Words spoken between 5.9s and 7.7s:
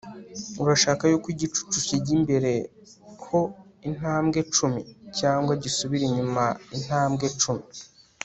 inyuma intambwe cumi